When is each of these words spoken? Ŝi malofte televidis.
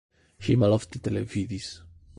Ŝi 0.47 0.55
malofte 0.63 1.03
televidis. 1.09 1.71